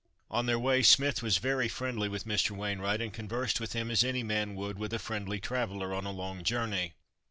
On 0.31 0.47
their 0.47 0.57
way, 0.57 0.81
Smith 0.81 1.21
was 1.21 1.37
very 1.37 1.67
friendly 1.67 2.09
with 2.09 2.25
Mr. 2.25 2.57
Wainwright, 2.57 3.01
and 3.01 3.13
conversed 3.13 3.59
with 3.59 3.73
him 3.73 3.91
as 3.91 4.03
any 4.03 4.23
man 4.23 4.55
would 4.55 4.79
with 4.79 4.93
a 4.93 4.97
friendly 4.97 5.39
traveller 5.39 5.93
on 5.93 6.07
a 6.07 6.11
long 6.11 6.43
journey. 6.43 6.93